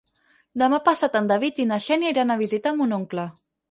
[0.61, 3.33] Demà passat en David i na Xènia iran a visitar mon oncle.